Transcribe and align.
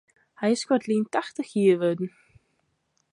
Hy 0.39 0.49
is 0.55 0.63
koartlyn 0.67 1.05
tachtich 1.13 1.51
jier 1.57 1.79
wurden. 1.81 2.09